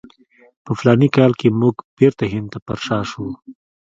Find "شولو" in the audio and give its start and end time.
3.09-3.33